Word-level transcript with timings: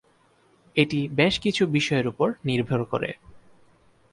এটি 0.75 1.07
বেশ 1.11 1.33
কিছু 1.39 1.63
বিষয়ের 1.67 2.07
উপরে 2.07 2.33
নির্ভর 2.45 2.83
করে। 2.83 3.09